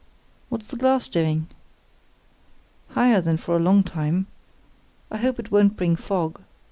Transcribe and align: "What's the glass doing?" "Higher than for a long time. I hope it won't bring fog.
"What's 0.49 0.67
the 0.69 0.77
glass 0.77 1.07
doing?" 1.07 1.45
"Higher 2.95 3.21
than 3.21 3.37
for 3.37 3.55
a 3.55 3.59
long 3.59 3.83
time. 3.83 4.25
I 5.11 5.17
hope 5.17 5.37
it 5.37 5.51
won't 5.51 5.77
bring 5.77 5.95
fog. 5.95 6.41